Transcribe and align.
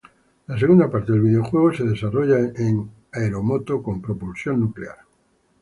La 0.47 0.57
segunda 0.57 0.89
parte 0.89 1.11
del 1.11 1.21
videojuego 1.21 1.71
se 1.75 1.83
desarrolla 1.83 2.39
en 2.39 2.89
aero-moto 3.11 3.83
con 3.83 4.01
propulsión 4.01 4.59
nuclear. 4.61 4.97